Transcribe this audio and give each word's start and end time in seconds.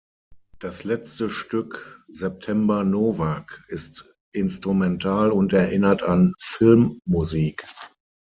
Das 0.57 0.83
letzte 0.83 1.29
Stück, 1.29 2.01
„September 2.07 2.83
Nowak“"," 2.83 3.63
ist 3.67 4.11
instrumental 4.31 5.31
und 5.31 5.53
erinnert 5.53 6.01
an 6.01 6.33
Filmmusik. 6.41 7.61